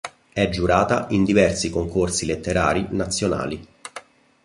È 0.33 0.49
giurata 0.49 1.05
in 1.11 1.23
diversi 1.23 1.69
Concorsi 1.69 2.25
letterari 2.25 2.87
nazionali. 2.89 3.67